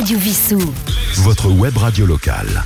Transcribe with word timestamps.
Radio 0.00 0.18
Vissou. 0.18 0.58
Votre 1.16 1.50
web 1.50 1.76
radio 1.76 2.06
locale. 2.06 2.62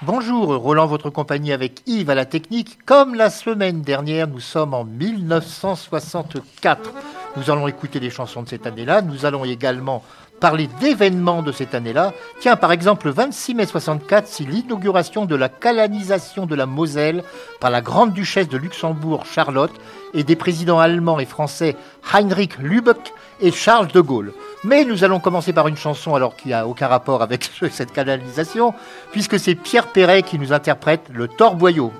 Bonjour, 0.00 0.56
Roland, 0.56 0.86
votre 0.86 1.10
compagnie 1.10 1.52
avec 1.52 1.82
Yves 1.86 2.08
à 2.08 2.14
la 2.14 2.24
technique. 2.24 2.78
Comme 2.86 3.14
la 3.14 3.28
semaine 3.28 3.82
dernière, 3.82 4.26
nous 4.26 4.40
sommes 4.40 4.72
en 4.72 4.84
1964. 4.84 6.94
Nous 7.38 7.52
allons 7.52 7.68
écouter 7.68 8.00
les 8.00 8.10
chansons 8.10 8.42
de 8.42 8.48
cette 8.48 8.66
année-là. 8.66 9.00
Nous 9.00 9.24
allons 9.24 9.44
également 9.44 10.02
parler 10.40 10.68
d'événements 10.80 11.40
de 11.42 11.52
cette 11.52 11.72
année-là. 11.72 12.12
Tiens, 12.40 12.56
par 12.56 12.72
exemple, 12.72 13.06
le 13.06 13.12
26 13.12 13.54
mai 13.54 13.66
64, 13.66 14.26
c'est 14.26 14.42
l'inauguration 14.42 15.24
de 15.24 15.36
la 15.36 15.48
calanisation 15.48 16.46
de 16.46 16.56
la 16.56 16.66
Moselle 16.66 17.22
par 17.60 17.70
la 17.70 17.80
grande 17.80 18.12
duchesse 18.12 18.48
de 18.48 18.56
Luxembourg, 18.56 19.24
Charlotte, 19.24 19.70
et 20.14 20.24
des 20.24 20.34
présidents 20.34 20.80
allemands 20.80 21.20
et 21.20 21.26
français 21.26 21.76
Heinrich 22.12 22.58
Lübeck 22.58 23.12
et 23.40 23.52
Charles 23.52 23.88
de 23.88 24.00
Gaulle. 24.00 24.32
Mais 24.64 24.84
nous 24.84 25.04
allons 25.04 25.20
commencer 25.20 25.52
par 25.52 25.68
une 25.68 25.76
chanson 25.76 26.16
alors 26.16 26.34
qu'il 26.34 26.48
n'y 26.48 26.54
a 26.54 26.66
aucun 26.66 26.88
rapport 26.88 27.22
avec 27.22 27.48
cette 27.70 27.92
canalisation, 27.92 28.74
puisque 29.12 29.38
c'est 29.38 29.54
Pierre 29.54 29.86
Perret 29.86 30.24
qui 30.24 30.40
nous 30.40 30.52
interprète 30.52 31.02
le 31.12 31.28
Torboyau. 31.28 31.92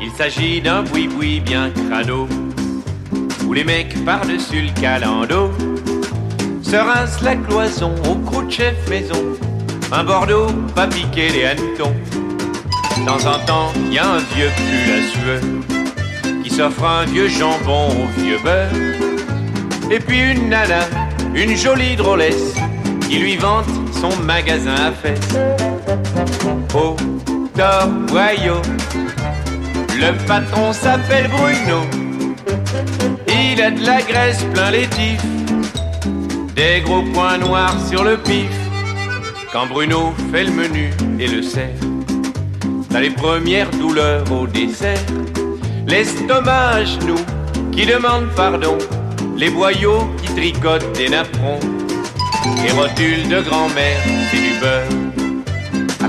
Il 0.00 0.10
s'agit 0.16 0.60
d'un 0.60 0.82
boui-boui 0.82 1.40
bien 1.40 1.70
crado, 1.70 2.28
où 3.46 3.52
les 3.52 3.64
mecs 3.64 4.04
par-dessus 4.04 4.62
le 4.62 4.80
calando 4.80 5.50
se 6.62 6.76
rincent 6.76 7.22
la 7.22 7.36
cloison 7.36 7.92
au 8.08 8.14
croûte 8.16 8.50
chef 8.50 8.88
maison, 8.88 9.22
un 9.92 10.04
Bordeaux 10.04 10.48
pas 10.74 10.86
piquer 10.86 11.28
les 11.28 11.44
hannetons. 11.44 11.94
De 12.98 13.06
temps 13.06 13.30
en 13.30 13.38
temps, 13.46 13.72
y 13.90 13.98
a 13.98 14.08
un 14.08 14.18
vieux 14.34 14.50
pull 14.56 14.92
à 14.92 15.02
sueur 15.12 15.40
qui 16.42 16.50
s'offre 16.50 16.84
un 16.84 17.04
vieux 17.04 17.28
jambon 17.28 17.88
au 17.88 18.20
vieux 18.20 18.38
beurre. 18.42 18.70
Et 19.90 20.00
puis 20.00 20.32
une 20.32 20.48
nana, 20.48 20.86
une 21.34 21.56
jolie 21.56 21.96
drôlesse, 21.96 22.54
qui 23.08 23.18
lui 23.18 23.36
vante 23.36 23.66
son 23.92 24.16
magasin 24.22 24.74
à 24.74 24.92
fesses. 24.92 25.36
Oh, 26.74 26.96
Le 29.98 30.26
patron 30.26 30.74
s'appelle 30.74 31.28
Bruno. 31.28 31.86
Il 33.28 33.62
a 33.62 33.70
de 33.70 33.86
la 33.86 34.02
graisse 34.02 34.44
plein 34.52 34.70
les 34.70 34.86
des 36.54 36.80
gros 36.82 37.02
points 37.14 37.38
noirs 37.38 37.74
sur 37.88 38.04
le 38.04 38.18
pif. 38.18 38.50
Quand 39.52 39.66
Bruno 39.66 40.12
fait 40.30 40.44
le 40.44 40.50
menu 40.52 40.90
et 41.18 41.28
le 41.28 41.40
sert, 41.40 41.80
t'as 42.90 43.00
les 43.00 43.10
premières 43.10 43.70
douleurs 43.70 44.30
au 44.30 44.46
dessert. 44.46 44.98
L'estomac 45.86 46.68
à 46.68 46.84
genoux 46.84 47.24
qui 47.72 47.86
demande 47.86 48.26
pardon, 48.36 48.76
les 49.34 49.48
boyaux 49.48 50.06
qui 50.22 50.28
tricotent 50.34 50.92
des 50.92 51.08
napperons. 51.08 51.60
Les 52.62 52.72
rotules 52.72 53.28
de 53.28 53.40
grand-mère, 53.40 54.00
c'est 54.30 54.36
du 54.36 54.60
beurre, 54.60 55.05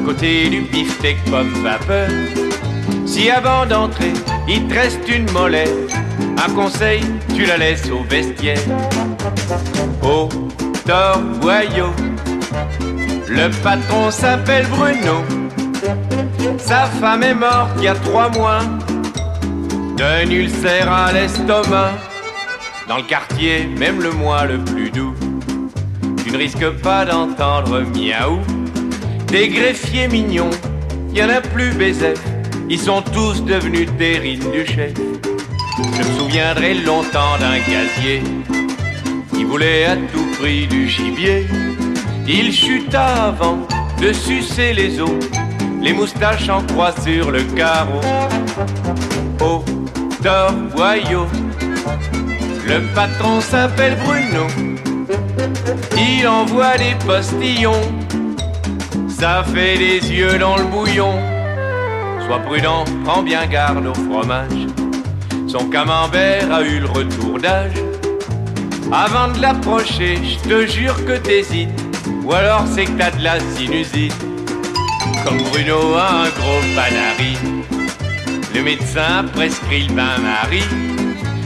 côté 0.07 0.47
du 0.47 0.61
beefsteak 0.61 1.17
pomme 1.29 1.51
vapeur. 1.63 2.07
Si 3.05 3.29
avant 3.29 3.65
d'entrer, 3.65 4.13
il 4.47 4.65
te 4.67 4.73
reste 4.73 5.05
une 5.09 5.29
molette, 5.31 5.91
un 6.45 6.49
conseil, 6.53 7.01
tu 7.35 7.45
la 7.45 7.57
laisses 7.57 7.89
au 7.91 8.03
vestiaire. 8.03 8.61
Au 10.01 10.29
Torboyau, 10.85 11.91
le 13.27 13.49
patron 13.61 14.09
s'appelle 14.09 14.65
Bruno. 14.67 15.25
Sa 16.57 16.85
femme 16.85 17.23
est 17.23 17.35
morte 17.35 17.71
il 17.77 17.83
y 17.83 17.87
a 17.89 17.95
trois 17.95 18.29
mois 18.29 18.61
d'un 19.97 20.29
ulcère 20.29 20.89
à 20.89 21.11
l'estomac. 21.11 21.91
Dans 22.87 22.97
le 22.97 23.03
quartier, 23.03 23.67
même 23.77 24.01
le 24.01 24.11
mois 24.11 24.45
le 24.45 24.57
plus 24.59 24.89
doux, 24.89 25.13
tu 26.23 26.31
ne 26.31 26.37
risques 26.37 26.69
pas 26.81 27.03
d'entendre 27.03 27.81
miaou. 27.81 28.39
Des 29.27 29.49
greffiers 29.49 30.07
mignons, 30.07 30.49
y 31.13 31.21
en 31.21 31.29
a 31.29 31.41
plus 31.41 31.71
baiser. 31.73 32.13
Ils 32.69 32.79
sont 32.79 33.01
tous 33.01 33.43
devenus 33.43 33.89
terrines 33.97 34.51
du 34.51 34.65
chef. 34.65 34.93
Je 35.77 35.97
me 35.97 36.17
souviendrai 36.17 36.73
longtemps 36.75 37.37
d'un 37.39 37.57
gazier 37.57 38.21
qui 39.33 39.43
voulait 39.43 39.85
à 39.85 39.95
tout 39.95 40.25
prix 40.39 40.67
du 40.67 40.87
gibier. 40.87 41.45
Il 42.27 42.53
chuta 42.53 43.25
avant 43.25 43.59
de 44.01 44.13
sucer 44.13 44.73
les 44.73 44.99
os, 44.99 45.19
les 45.81 45.93
moustaches 45.93 46.49
en 46.49 46.63
croix 46.63 46.93
sur 47.01 47.31
le 47.31 47.43
carreau. 47.43 48.01
Au 49.41 49.63
Torboyau, 50.23 51.27
le 52.65 52.81
patron 52.95 53.41
s'appelle 53.41 53.97
Bruno. 54.05 54.47
Il 55.97 56.27
envoie 56.27 56.77
des 56.77 56.95
postillons, 57.05 57.81
ça 59.19 59.43
fait 59.43 59.77
des 59.79 60.11
yeux 60.11 60.37
dans 60.37 60.57
le 60.57 60.63
bouillon. 60.65 61.13
Sois 62.25 62.39
prudent, 62.39 62.85
prends 63.03 63.23
bien 63.23 63.47
garde 63.47 63.87
au 63.87 63.93
fromage. 63.93 64.67
Son 65.47 65.69
camembert 65.69 66.53
a 66.53 66.61
eu 66.61 66.79
le 66.79 66.85
retour 66.85 67.39
d'âge. 67.39 67.71
Avant 68.91 69.29
de 69.33 69.41
l'approcher, 69.41 70.19
je 70.23 70.49
te 70.49 70.67
jure 70.67 70.95
que 71.05 71.17
t'hésites. 71.17 71.69
Ou 72.25 72.33
alors 72.33 72.65
c'est 72.67 72.85
que 72.85 72.91
t'as 72.91 73.11
de 73.11 73.23
la 73.23 73.39
sinusite. 73.39 74.13
Comme 75.25 75.41
Bruno 75.51 75.95
a 75.95 76.25
un 76.25 76.29
gros 76.29 76.61
panari. 76.75 77.37
Le 78.53 78.61
médecin 78.61 79.25
prescrit 79.33 79.87
le 79.87 79.95
bain-marie. 79.95 80.63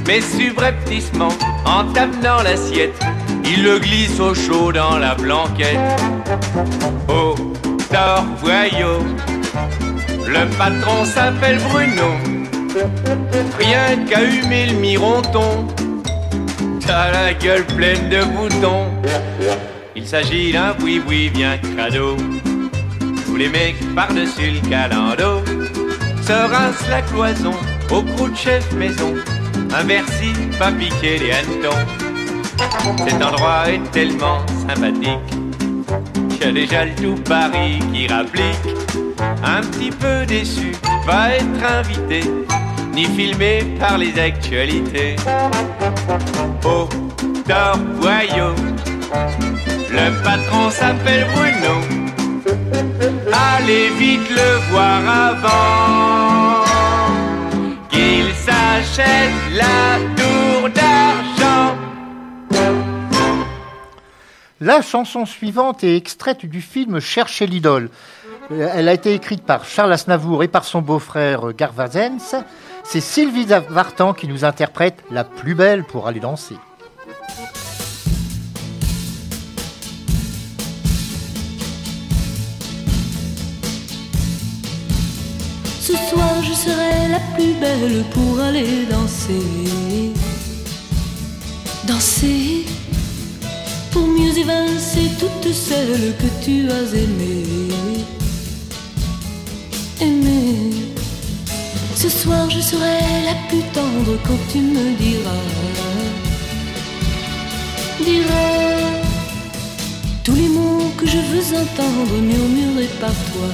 Mais 0.07 0.19
subrepticement, 0.19 1.33
en 1.65 1.85
t'amenant 1.93 2.41
l'assiette, 2.43 2.99
il 3.45 3.63
le 3.63 3.79
glisse 3.79 4.19
au 4.19 4.33
chaud 4.33 4.71
dans 4.73 4.97
la 4.97 5.15
blanquette. 5.15 5.77
Oh, 7.07 7.35
Le 10.27 10.47
patron 10.57 11.03
s'appelle 11.03 11.57
Bruno. 11.69 12.15
Rien 13.59 14.05
qu'à 14.07 14.23
humer 14.23 14.67
le 14.67 14.77
mironton, 14.77 15.67
t'as 16.85 17.11
la 17.11 17.33
gueule 17.33 17.65
pleine 17.65 18.07
de 18.07 18.23
boutons. 18.23 18.87
Il 19.93 20.07
s'agit 20.07 20.53
d'un 20.53 20.73
oui-oui 20.81 21.29
bien 21.31 21.57
crado, 21.57 22.15
où 23.29 23.35
les 23.35 23.49
mecs 23.49 23.93
par-dessus 23.93 24.51
le 24.51 24.69
calando 24.69 25.43
se 26.25 26.31
rincent 26.31 26.89
la 26.89 27.01
cloison 27.01 27.55
au 27.89 28.03
croûte 28.03 28.31
de 28.31 28.37
chef 28.37 28.71
maison. 28.73 29.13
Un 29.77 29.83
Bercy 29.83 30.31
pas 30.57 30.71
piqué 30.71 31.17
les 31.19 31.31
hannetons. 31.33 31.75
Cet 33.05 33.21
endroit 33.21 33.69
est 33.69 33.91
tellement 33.91 34.45
sympathique 34.65 35.19
a 36.43 36.51
déjà 36.51 36.85
le 36.85 36.95
tout 36.95 37.15
Paris 37.23 37.79
qui 37.93 38.07
rapplique. 38.07 38.67
Un 39.43 39.61
petit 39.61 39.91
peu 39.91 40.25
déçu, 40.25 40.71
va 41.05 41.35
être 41.35 41.63
invité, 41.79 42.21
ni 42.93 43.05
filmé 43.05 43.63
par 43.79 43.97
les 43.97 44.17
actualités. 44.19 45.15
Au 46.63 46.87
Torboyau, 47.47 48.55
le 49.91 50.23
patron 50.23 50.69
s'appelle 50.69 51.27
Bruno. 51.35 51.75
Allez 53.31 53.89
vite 53.99 54.29
le 54.29 54.71
voir 54.71 55.01
avant 55.29 56.63
qu'il 57.89 58.33
s'achète 58.33 59.31
la 59.53 59.99
tour 60.15 60.69
d'argent. 60.69 61.30
La 64.63 64.83
chanson 64.83 65.25
suivante 65.25 65.83
est 65.83 65.97
extraite 65.97 66.45
du 66.45 66.61
film 66.61 66.99
Chercher 66.99 67.47
l'idole. 67.47 67.89
Euh, 68.51 68.69
Elle 68.75 68.89
a 68.89 68.93
été 68.93 69.15
écrite 69.15 69.43
par 69.43 69.65
Charles 69.65 69.91
Aznavour 69.91 70.43
et 70.43 70.47
par 70.47 70.65
son 70.65 70.83
beau-frère 70.83 71.49
euh, 71.49 71.51
Garvazens. 71.51 72.35
C'est 72.83 73.01
Sylvie 73.01 73.47
Vartan 73.47 74.13
qui 74.13 74.27
nous 74.27 74.45
interprète 74.45 75.03
La 75.09 75.23
plus 75.23 75.55
belle 75.55 75.83
pour 75.83 76.07
aller 76.07 76.19
danser. 76.19 76.57
Ce 85.79 85.93
soir 85.93 86.43
je 86.43 86.53
serai 86.53 87.07
la 87.09 87.19
plus 87.33 87.53
belle 87.59 88.03
pour 88.13 88.39
aller 88.39 88.85
danser. 88.85 90.13
Danser 91.87 92.65
pour 93.91 94.07
mieux 94.07 94.37
évincer 94.37 95.11
toutes 95.19 95.53
celles 95.53 96.15
que 96.17 96.29
tu 96.43 96.69
as 96.69 96.93
aimées. 97.03 97.73
Aimer. 99.99 100.71
Ce 101.95 102.09
soir 102.09 102.49
je 102.49 102.59
serai 102.59 102.99
la 103.25 103.35
plus 103.47 103.63
tendre 103.73 104.17
quand 104.25 104.41
tu 104.51 104.59
me 104.59 104.95
diras. 104.97 105.45
Diras 108.03 108.71
tous 110.23 110.35
les 110.35 110.49
mots 110.49 110.91
que 110.97 111.05
je 111.05 111.17
veux 111.17 111.57
entendre 111.57 112.15
murmurés 112.21 112.93
par 112.99 113.15
toi 113.31 113.49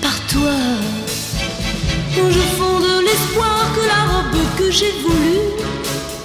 par 0.00 0.18
toi. 0.26 0.58
Au 2.18 2.30
fond 2.58 2.80
de 2.80 3.04
l'espoir 3.06 3.60
que 3.74 3.86
la 3.86 4.02
robe 4.10 4.42
que 4.58 4.70
j'ai 4.70 4.92
voulue 5.02 5.48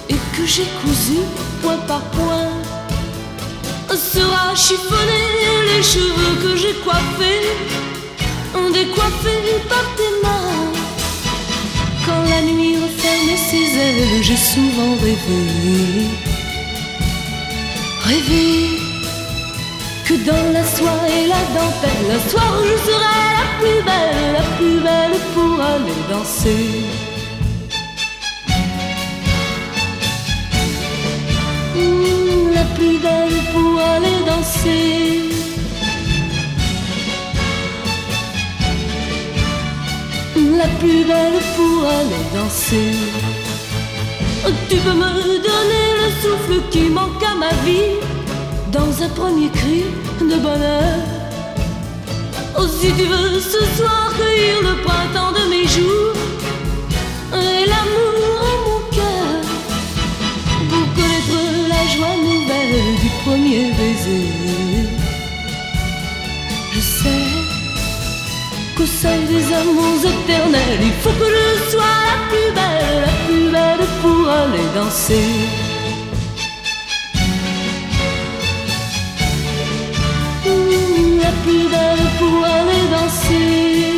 et 0.08 0.18
que 0.34 0.44
j'ai 0.44 0.66
cousue 0.82 1.26
point 1.64 1.78
par 1.88 2.02
point 2.16 2.50
sera 3.96 4.54
chiffonnée. 4.54 5.30
Les 5.68 5.82
cheveux 5.82 6.34
que 6.42 6.56
j'ai 6.56 6.74
coiffés, 6.84 7.46
décoiffés 8.72 9.56
par 9.72 9.86
tes 9.98 10.12
mains. 10.22 10.72
Quand 12.04 12.22
la 12.32 12.40
nuit 12.42 12.76
refermait 12.84 13.42
ses 13.50 13.68
ailes, 13.86 14.22
j'ai 14.22 14.40
souvent 14.52 14.92
rêvé, 15.04 15.42
rêvé 18.08 18.46
que 20.06 20.14
dans 20.28 20.46
la 20.52 20.64
soie 20.74 21.02
et 21.16 21.26
la 21.34 21.42
dentelle, 21.56 22.04
la 22.12 22.20
soir 22.30 22.52
je 22.70 22.76
serai 22.86 23.20
la 23.38 23.46
plus 23.58 23.80
belle, 23.88 24.32
la 24.38 24.44
plus 24.56 24.78
belle 24.86 25.18
pour 25.34 25.54
aller 25.72 26.00
danser. 26.10 27.03
Belle 33.04 33.40
pour 33.52 33.78
aller 33.80 34.18
danser. 34.26 35.20
La 40.58 40.68
plus 40.78 41.04
belle 41.04 41.40
pour 41.54 41.86
aller 41.98 42.24
danser. 42.34 42.92
Tu 44.70 44.76
peux 44.76 44.96
me 45.04 45.12
donner 45.48 45.86
le 46.00 46.08
souffle 46.22 46.58
qui 46.70 46.84
manque 46.88 47.22
à 47.22 47.34
ma 47.34 47.52
vie 47.66 47.94
dans 48.72 48.90
un 49.02 49.10
premier 49.10 49.50
cri 49.50 49.84
de 50.20 50.36
bonheur. 50.46 50.98
Oh, 52.58 52.66
si 52.66 52.88
tu 52.98 53.04
veux 53.04 53.38
ce 53.38 53.62
soir 53.76 54.12
cueillir 54.16 54.56
le 54.62 54.74
printemps 54.82 55.32
de 55.38 55.44
mes 55.50 55.66
jours 55.76 56.14
et 57.34 57.66
l'amour 57.66 58.13
premier 63.24 63.72
baiser. 63.78 64.28
Je 66.72 66.80
sais 66.80 67.26
qu'au 68.76 68.86
sein 68.86 69.18
des 69.32 69.44
amours 69.60 70.02
éternels, 70.14 70.80
il 70.82 70.96
faut 71.02 71.16
que 71.20 71.28
je 71.36 71.70
sois 71.70 71.96
la 72.10 72.18
plus 72.30 72.50
belle, 72.58 73.00
la 73.06 73.14
plus 73.26 73.46
belle 73.54 73.86
pour 74.02 74.28
aller 74.28 74.68
danser. 74.74 75.30
la 81.24 81.32
plus 81.44 81.64
belle 81.74 82.06
pour 82.18 82.44
aller 82.44 82.84
danser. 82.94 83.94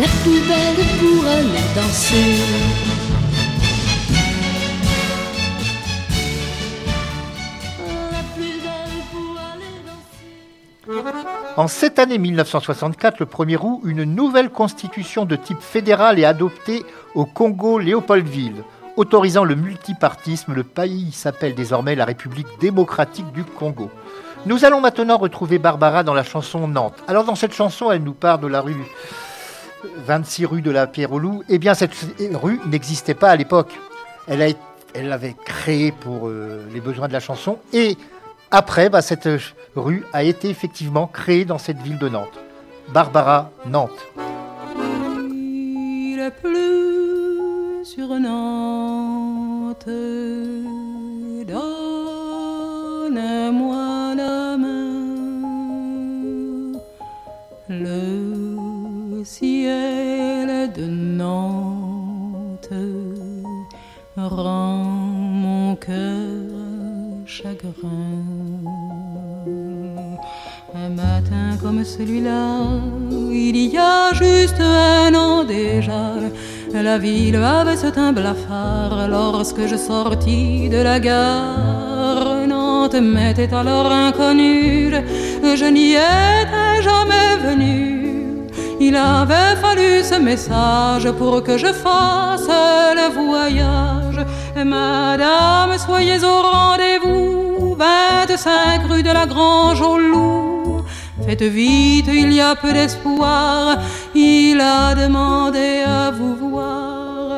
La 0.00 0.08
plus 0.22 0.40
belle 0.50 0.84
pour 1.00 1.20
aller 1.26 1.66
danser. 1.74 2.67
En 11.58 11.66
cette 11.66 11.98
année 11.98 12.18
1964, 12.18 13.18
le 13.18 13.26
1er 13.26 13.58
août, 13.60 13.80
une 13.82 14.04
nouvelle 14.04 14.48
constitution 14.48 15.24
de 15.24 15.34
type 15.34 15.60
fédéral 15.60 16.20
est 16.20 16.24
adoptée 16.24 16.84
au 17.16 17.24
Congo-Léopoldville. 17.24 18.62
Autorisant 18.96 19.42
le 19.42 19.56
multipartisme, 19.56 20.54
le 20.54 20.62
pays 20.62 21.10
s'appelle 21.10 21.56
désormais 21.56 21.96
la 21.96 22.04
République 22.04 22.46
démocratique 22.60 23.32
du 23.32 23.42
Congo. 23.42 23.90
Nous 24.46 24.64
allons 24.64 24.80
maintenant 24.80 25.18
retrouver 25.18 25.58
Barbara 25.58 26.04
dans 26.04 26.14
la 26.14 26.22
chanson 26.22 26.68
Nantes. 26.68 27.02
Alors 27.08 27.24
dans 27.24 27.34
cette 27.34 27.54
chanson, 27.54 27.90
elle 27.90 28.04
nous 28.04 28.14
parle 28.14 28.40
de 28.40 28.46
la 28.46 28.60
rue 28.60 28.76
26 30.06 30.46
rue 30.46 30.62
de 30.62 30.70
la 30.70 30.86
Pierre 30.86 31.10
au 31.10 31.18
Loup. 31.18 31.42
Eh 31.48 31.58
bien 31.58 31.74
cette 31.74 31.90
rue 32.34 32.60
n'existait 32.66 33.14
pas 33.14 33.30
à 33.30 33.36
l'époque. 33.36 33.72
Elle 34.28 34.54
l'avait 34.94 35.34
créée 35.44 35.90
pour 35.90 36.28
euh, 36.28 36.64
les 36.72 36.80
besoins 36.80 37.08
de 37.08 37.12
la 37.12 37.20
chanson 37.20 37.58
et 37.72 37.98
après, 38.50 38.88
bah, 38.88 39.02
cette 39.02 39.28
rue 39.76 40.04
a 40.12 40.22
été 40.22 40.48
effectivement 40.48 41.06
créée 41.06 41.44
dans 41.44 41.58
cette 41.58 41.78
ville 41.78 41.98
de 41.98 42.08
Nantes. 42.08 42.38
Barbara 42.92 43.50
Nantes. 43.66 43.90
Il 45.30 46.32
sur 47.84 48.08
Nantes. 48.18 49.84
Donne-moi 51.46 51.74
la 54.14 54.56
main. 54.56 54.94
Le 57.68 59.22
ciel 59.24 60.72
de 60.72 60.86
Nantes 60.86 62.72
rend 64.16 64.84
mon 64.84 65.76
cœur 65.76 67.26
chagrin. 67.26 68.17
Comme 71.68 71.84
celui-là, 71.84 72.64
il 73.30 73.56
y 73.56 73.76
a 73.76 74.14
juste 74.14 74.58
un 74.58 75.14
an 75.14 75.44
déjà, 75.44 76.14
la 76.72 76.96
ville 76.96 77.36
avait 77.36 77.76
ce 77.76 77.88
teint 77.88 78.14
blafard 78.14 79.06
lorsque 79.10 79.66
je 79.66 79.76
sortis 79.76 80.70
de 80.70 80.78
la 80.78 80.98
gare. 80.98 82.46
Nantes 82.48 82.94
m'était 82.94 83.52
alors 83.52 83.92
inconnue, 83.92 84.94
je 85.60 85.66
n'y 85.66 85.92
étais 85.92 86.76
jamais 86.88 87.36
venu. 87.46 88.46
Il 88.80 88.96
avait 88.96 89.56
fallu 89.60 90.02
ce 90.02 90.18
message 90.18 91.10
pour 91.18 91.42
que 91.42 91.58
je 91.58 91.72
fasse 91.84 92.48
le 93.00 93.08
voyage. 93.20 94.20
Madame, 94.64 95.76
soyez 95.76 96.24
au 96.24 96.38
rendez-vous, 96.50 97.76
25 97.76 98.90
rue 98.90 99.02
de 99.02 99.10
la 99.10 99.26
Grange 99.26 99.82
au 99.82 99.98
Loup. 99.98 100.37
Faites 101.28 101.42
vite, 101.42 102.08
il 102.10 102.32
y 102.32 102.40
a 102.40 102.54
peu 102.56 102.72
d'espoir. 102.72 103.76
Il 104.14 104.58
a 104.62 104.94
demandé 104.94 105.82
à 105.86 106.10
vous 106.10 106.34
voir 106.34 107.30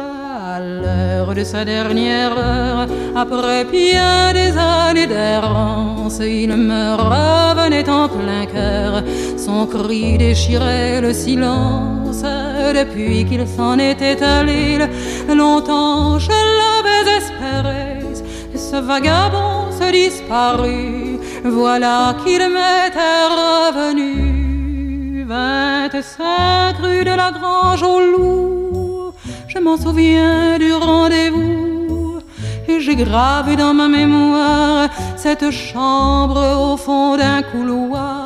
à 0.54 0.60
l'heure 0.60 1.34
de 1.34 1.42
sa 1.42 1.64
dernière 1.64 2.30
heure. 2.38 2.86
Après 3.16 3.64
bien 3.64 4.32
des 4.32 4.56
années 4.56 5.08
d'errance, 5.08 6.20
il 6.20 6.56
me 6.56 6.94
revenait 6.94 7.90
en 7.90 8.08
plein 8.08 8.46
cœur. 8.46 9.02
Son 9.36 9.66
cri 9.66 10.16
déchirait 10.18 11.00
le 11.00 11.12
silence. 11.12 12.22
Depuis 12.72 13.24
qu'il 13.24 13.44
s'en 13.44 13.76
était 13.76 14.22
allé, 14.22 14.78
longtemps 15.34 16.16
je 16.20 16.30
l'avais 16.30 17.10
espéré. 17.18 17.98
Ce 18.54 18.76
vagabond 18.76 19.72
se 19.72 19.90
disparut, 19.90 21.09
voilà 21.44 22.14
qu'il 22.22 22.42
m'était 22.48 23.24
revenu. 23.40 25.24
25 25.24 26.76
rue 26.82 27.04
de 27.04 27.10
la 27.10 27.30
Grange 27.30 27.82
au 27.82 28.00
Loup, 28.00 29.12
je 29.46 29.58
m'en 29.58 29.76
souviens 29.76 30.58
du 30.58 30.72
rendez-vous. 30.72 32.18
Et 32.68 32.80
j'ai 32.80 32.96
gravé 32.96 33.56
dans 33.56 33.74
ma 33.74 33.88
mémoire 33.88 34.88
cette 35.16 35.50
chambre 35.50 36.72
au 36.72 36.76
fond 36.76 37.16
d'un 37.16 37.42
couloir. 37.42 38.19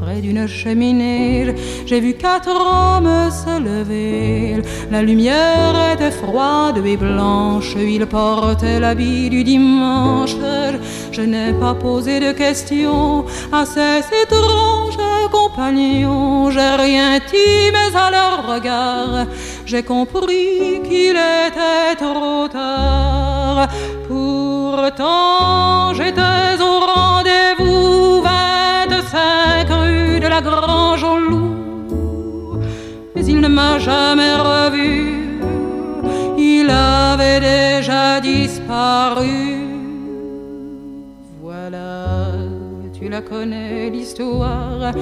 Près 0.00 0.20
d'une 0.20 0.46
cheminée, 0.46 1.54
j'ai 1.84 2.00
vu 2.00 2.14
quatre 2.14 2.48
hommes 2.48 3.30
se 3.30 3.60
lever. 3.60 4.62
La 4.90 5.02
lumière 5.02 5.74
était 5.94 6.10
froide 6.10 6.80
et 6.84 6.96
blanche, 6.96 7.74
ils 7.76 8.06
portaient 8.06 8.78
l'habit 8.80 9.28
du 9.30 9.42
dimanche. 9.44 10.36
Je, 11.12 11.22
n'ai 11.22 11.52
pas 11.54 11.74
posé 11.74 12.20
de 12.20 12.32
questions 12.32 13.24
à 13.52 13.64
ces 13.66 14.00
étranges 14.22 14.98
compagnons. 15.30 16.50
J'ai 16.50 16.76
rien 16.86 17.18
dit, 17.18 17.70
mais 17.72 17.96
à 17.96 18.10
leur 18.10 18.54
regard, 18.54 19.26
j'ai 19.64 19.82
compris 19.82 20.80
qu'il 20.84 21.16
était 21.16 21.96
trop 21.98 22.46
tard. 22.48 23.68
Pourtant, 24.08 25.94
j'étais 25.94 26.60
au 26.60 26.78
rendez-vous 26.94 28.22
25 28.22 28.56
rue 28.86 28.86
de 28.88 29.45
Grange 30.40 31.04
au 31.04 31.18
Loup. 31.18 32.60
Mais 33.14 33.24
il 33.24 33.40
ne 33.40 33.48
m'a 33.48 33.78
jamais 33.78 34.34
revu, 34.34 35.40
il 36.36 36.68
avait 36.70 37.40
déjà 37.40 38.20
disparu. 38.20 39.56
Voilà, 41.42 42.28
tu 42.98 43.08
la 43.08 43.22
connais 43.22 43.88
l'histoire. 43.90 44.92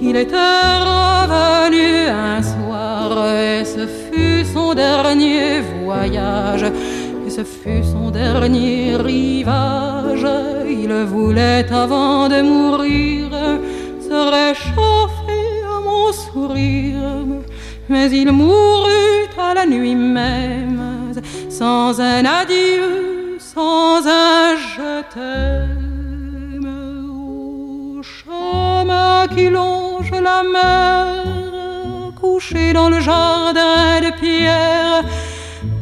Il 0.00 0.14
était 0.14 0.36
revenu 0.36 2.08
un 2.08 2.42
soir 2.42 3.34
et 3.34 3.64
ce 3.64 3.86
fut 3.86 4.44
son 4.44 4.74
dernier 4.74 5.60
voyage. 5.82 6.66
Et 7.26 7.30
ce 7.30 7.42
fut 7.42 7.82
son 7.82 8.10
dernier 8.10 8.96
rivage. 8.96 10.26
Il 10.68 10.92
voulait 11.04 11.66
avant 11.72 12.28
de 12.28 12.42
mourir 12.42 13.25
réchauffé 14.26 15.40
à 15.64 15.80
mon 15.80 16.12
sourire. 16.12 17.26
Mais 17.88 18.10
il 18.10 18.32
mourut 18.32 19.28
à 19.38 19.54
la 19.54 19.66
nuit 19.66 19.94
même, 19.94 21.12
sans 21.48 22.00
un 22.00 22.24
adieu, 22.24 23.36
sans 23.38 24.06
un 24.06 24.56
je 24.56 25.02
t'aime. 25.14 26.66
Au 27.08 28.02
chemin 28.02 29.26
qui 29.34 29.48
longe 29.48 30.10
la 30.10 30.42
mer, 30.42 32.12
couché 32.20 32.72
dans 32.72 32.88
le 32.88 33.00
jardin 33.00 34.00
de 34.00 34.10
pierre, 34.18 35.04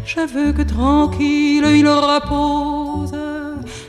je 0.04 0.20
veux 0.20 0.52
que 0.52 0.62
tranquille 0.62 1.64
il 1.64 1.88
repose. 1.88 3.14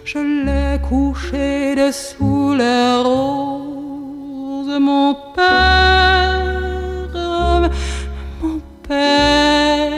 Je 0.06 0.20
l'ai 0.20 0.80
couché 0.90 1.76
dessous 1.76 2.54
les 2.54 3.02
roses, 3.04 3.65
mon 4.68 5.16
père, 5.36 7.10
mon 8.42 8.60
père. 8.88 9.92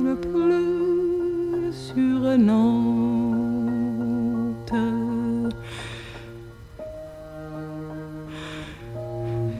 Il 0.00 0.16
pleut 0.20 1.72
sur 1.72 2.38
Nantes. 2.38 2.68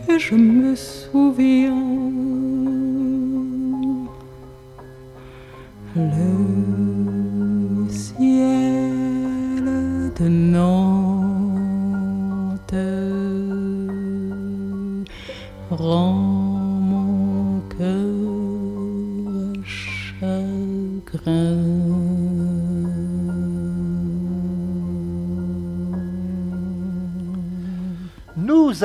Et 0.09 0.19
je 0.19 0.35
me 0.35 0.75
souviens 0.75 1.88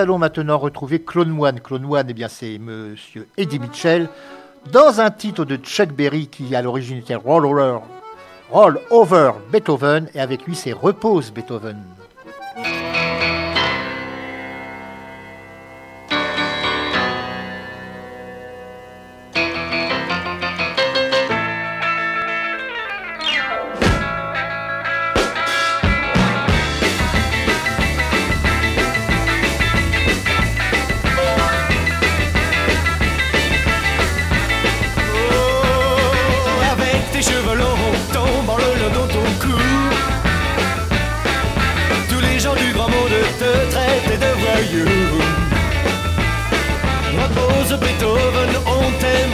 allons 0.03 0.17
maintenant 0.17 0.57
retrouver 0.57 1.01
Claude 1.01 1.29
Moine. 1.29 1.61
Claude 1.61 1.81
Moine, 1.81 2.07
eh 2.09 2.13
bien, 2.13 2.27
c'est 2.27 2.57
monsieur 2.59 3.25
Eddie 3.37 3.57
Mitchell, 3.57 4.09
dans 4.69 4.99
un 4.99 5.09
titre 5.09 5.45
de 5.45 5.55
Chuck 5.55 5.93
Berry 5.93 6.27
qui 6.27 6.53
à 6.55 6.61
l'origine 6.61 6.97
était 6.97 7.15
Roll 7.15 7.45
Over, 7.45 7.79
Roll 8.51 8.81
Over 8.91 9.31
Beethoven, 9.49 10.09
et 10.13 10.19
avec 10.19 10.45
lui 10.45 10.55
c'est 10.55 10.73
Repose 10.73 11.31
Beethoven. 11.31 11.81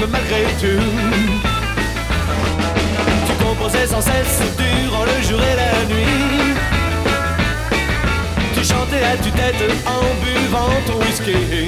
Malgré 0.07 0.43
tout. 0.59 0.83
Tu 3.27 3.33
composais 3.43 3.87
sans 3.87 4.01
cesse 4.01 4.41
durant 4.57 5.03
le 5.03 5.21
jour 5.27 5.41
et 5.41 5.55
la 5.55 5.85
nuit. 5.93 6.55
Tu 8.53 8.63
chantais 8.63 9.03
à 9.03 9.17
tue-tête 9.17 9.63
en 9.85 10.03
buvant 10.23 10.73
ton 10.87 10.99
whisky. 11.05 11.67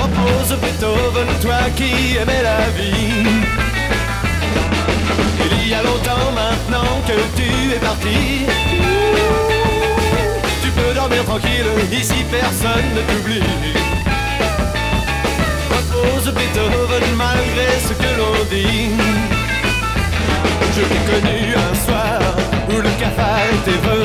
Repose 0.00 0.58
Beethoven, 0.60 1.28
toi 1.40 1.70
qui 1.76 2.16
aimais 2.16 2.42
la 2.42 2.68
vie. 2.70 3.40
Il 5.62 5.68
y 5.68 5.74
a 5.74 5.82
longtemps 5.82 6.32
maintenant 6.34 7.00
que 7.06 7.14
tu 7.36 7.74
es 7.74 7.78
parti. 7.78 8.46
Tu 10.62 10.70
peux 10.70 10.94
dormir 10.94 11.24
tranquille, 11.24 11.70
ici 11.92 12.24
personne 12.30 12.88
ne 12.94 13.02
t'oublie. 13.02 14.09
Beethoven 16.32 17.02
malgré 17.16 17.68
ce 17.86 17.92
que 17.92 18.10
l'on 18.18 18.44
dit. 18.50 18.90
Je 20.74 20.82
t'ai 20.82 21.02
connu 21.10 21.54
un 21.54 21.74
soir 21.84 22.18
où 22.68 22.76
le 22.80 22.90
cafard 22.98 23.46
était 23.58 23.80
venu 23.88 23.99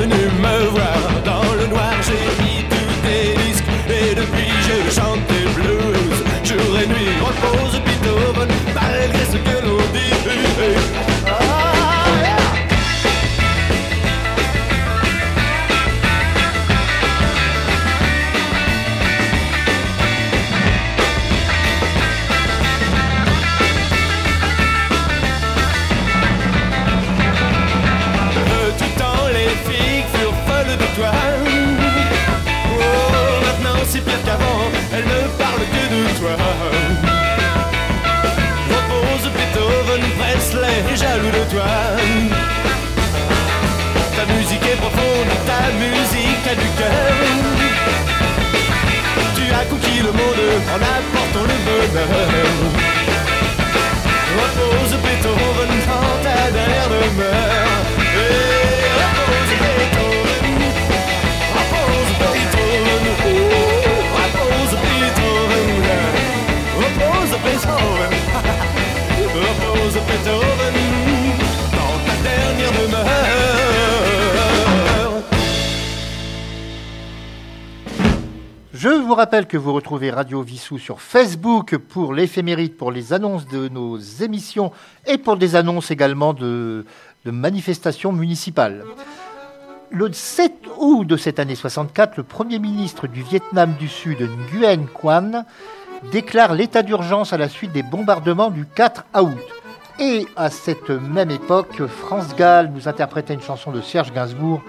rappelle 79.25 79.48
que 79.48 79.58
vous 79.58 79.74
retrouvez 79.74 80.12
Radio 80.12 80.44
Vissou 80.44 80.77
sur 80.77 81.01
Facebook 81.01 81.77
pour 81.77 82.13
l'éphémérite, 82.13 82.77
pour 82.77 82.91
les 82.91 83.12
annonces 83.12 83.48
de 83.48 83.70
nos 83.70 83.98
émissions 83.98 84.72
et 85.08 85.17
pour 85.17 85.36
des 85.36 85.55
annonces 85.55 85.89
également 85.89 86.36
de, 86.36 86.86
manifestations 87.25 88.12
municipales. 88.12 88.84
Le 89.89 90.13
7 90.13 90.53
août 90.77 91.08
de 91.08 91.17
cette 91.17 91.39
année 91.39 91.55
64, 91.55 92.17
le 92.17 92.24
Premier 92.24 92.60
ministre 92.60 93.08
du 93.08 93.24
Vietnam 93.24 93.74
du 93.79 93.88
Sud, 93.88 94.20
Nguyen 94.22 94.86
Quan, 94.94 95.44
déclare 96.12 96.53
l'état 96.53 96.84
d'urgence 96.84 97.34
à 97.34 97.39
la 97.39 97.50
suite 97.50 97.72
des 97.72 97.82
bombardements 97.82 98.51
du 98.51 98.67
4 98.67 99.05
août. 99.24 99.39
Et 100.00 100.27
à 100.36 100.51
cette 100.51 100.91
même 100.91 101.32
époque, 101.32 101.84
France 101.88 102.36
Gall 102.36 102.70
nous 102.72 102.88
interprétait 102.88 103.34
une 103.34 103.41
chanson 103.41 103.72
de 103.72 103.82
Serge 103.82 104.13
Gainsbourg. 104.13 104.62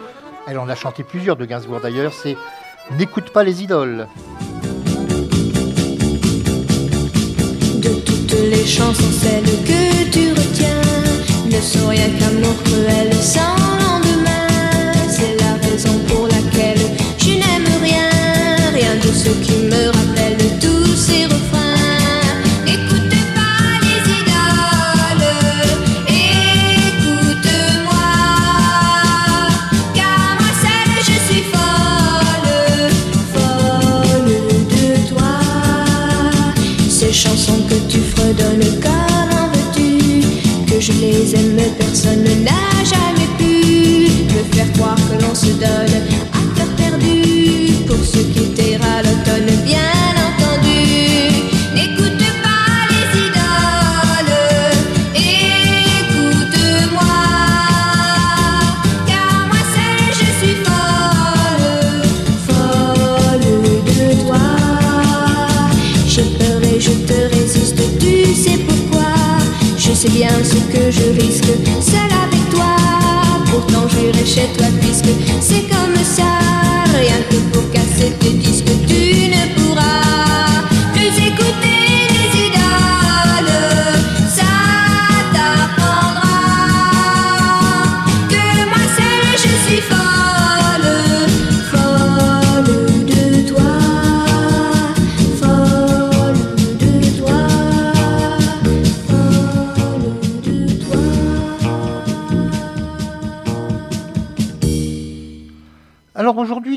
Elle 0.49 0.59
en 0.59 0.69
a 0.71 0.75
chanté 0.75 1.03
plusieurs 1.03 1.37
de 1.37 1.45
Gainsbourg 1.45 1.81
d'ailleurs, 1.81 2.15
c'est 2.15 2.39
N'écoute 2.93 3.31
pas 3.31 3.43
les 3.43 3.63
idoles. 3.63 4.07
De 7.83 7.89
toutes 8.07 8.33
les 8.33 8.65
chansons, 8.65 9.11
celle 9.21 9.43
que 9.43 10.09
tu 10.11 10.31
retiens 10.31 10.81
ne 11.47 11.61
sont 11.61 11.89
rien 11.89 12.09
qu'amour 12.19 12.55
cruel 12.65 13.13
sans 13.15 13.57
lendemain. 13.83 14.47
C'est 15.11 15.37
la 15.41 15.69
raison 15.69 15.99
pour 16.09 16.29
laquelle 16.29 16.79
je 17.19 17.31
n'aime 17.33 17.69
rien, 17.83 18.09
rien 18.73 18.95
de 18.97 19.09
ce 19.13 19.31
qui 19.45 19.66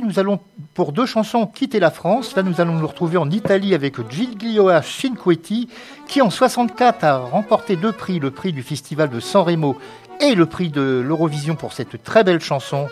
nous 0.09 0.17
allons, 0.17 0.39
pour 0.73 0.91
deux 0.91 1.05
chansons, 1.05 1.45
quitter 1.45 1.79
la 1.79 1.91
France. 1.91 2.35
Là, 2.35 2.41
nous 2.41 2.59
allons 2.59 2.73
nous 2.73 2.87
retrouver 2.87 3.17
en 3.17 3.29
Italie 3.29 3.75
avec 3.75 3.95
Giglioa 4.09 4.81
Cinquetti, 4.81 5.69
qui 6.07 6.23
en 6.23 6.31
64 6.31 7.03
a 7.03 7.17
remporté 7.19 7.75
deux 7.75 7.91
prix, 7.91 8.17
le 8.17 8.31
prix 8.31 8.51
du 8.51 8.63
Festival 8.63 9.11
de 9.11 9.19
San 9.19 9.43
Remo 9.43 9.77
et 10.19 10.33
le 10.33 10.47
prix 10.47 10.69
de 10.69 11.03
l'Eurovision 11.05 11.55
pour 11.55 11.73
cette 11.73 12.03
très 12.03 12.23
belle 12.23 12.39
chanson, 12.39 12.87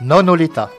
Non 0.00 0.26
Oleta. 0.28 0.70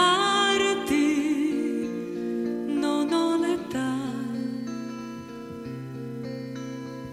amarti 0.00 1.08
non 2.84 3.12
ho 3.12 3.36
l'età 3.42 3.94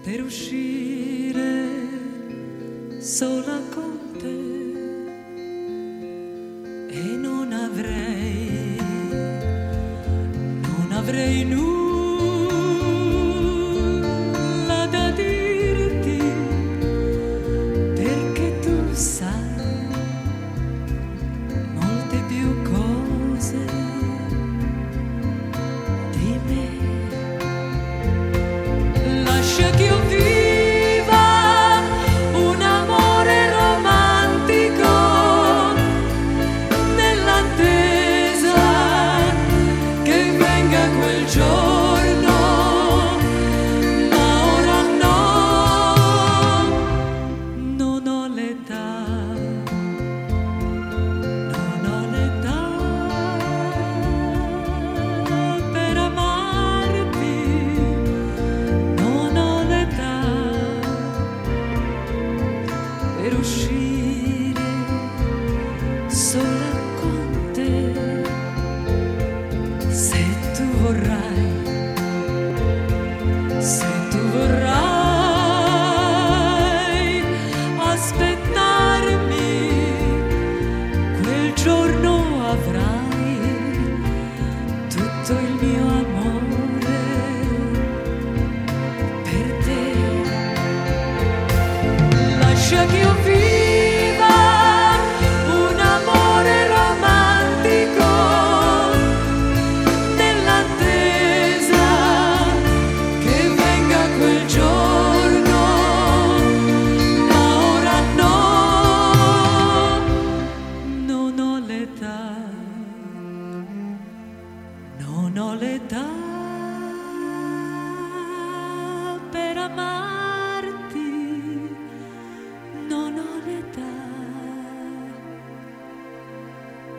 per 0.04 0.22
uscire 0.22 1.50
sola 3.00 3.60
con 3.74 3.98
te 4.20 4.38
e 6.88 7.02
non 7.24 7.52
avrei 7.52 8.76
non 10.66 10.88
avrei 10.92 11.44
nulla 11.44 11.67
ver 63.28 63.34
o 63.36 63.40
X. 63.40 63.87